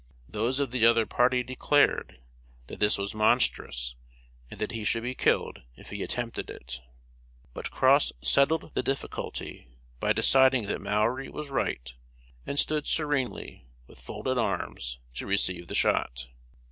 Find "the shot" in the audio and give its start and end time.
15.67-16.25